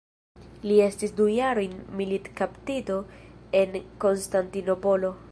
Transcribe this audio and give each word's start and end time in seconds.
Li 0.69 0.77
estis 0.85 1.11
du 1.19 1.27
jarojn 1.33 1.75
militkaptito 1.99 2.97
en 3.61 3.77
Konstantinopolo. 4.05 5.13